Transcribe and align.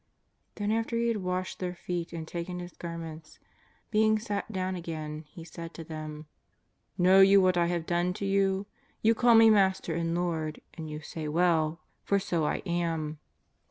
Then 0.55 0.71
after 0.71 0.97
He 0.97 1.09
had 1.09 1.17
washed 1.17 1.59
their 1.59 1.75
feet 1.75 2.11
and 2.11 2.27
taken 2.27 2.57
His 2.57 2.71
garments, 2.75 3.37
being 3.91 4.17
sat 4.17 4.51
dowm 4.51 4.75
again, 4.75 5.25
He 5.27 5.43
said 5.43 5.75
to 5.75 5.83
them:" 5.83 6.25
Know 6.97 7.21
you 7.21 7.39
what 7.39 7.55
I 7.55 7.67
have 7.67 7.85
done 7.85 8.11
to 8.13 8.25
you? 8.25 8.65
You 9.03 9.13
call 9.13 9.35
Me 9.35 9.51
Master 9.51 9.93
and 9.93 10.15
Lord, 10.15 10.59
and 10.73 10.89
you 10.89 11.01
say 11.01 11.27
well, 11.27 11.81
for 12.03 12.17
so 12.17 12.45
I 12.45 12.63
am. 12.65 13.19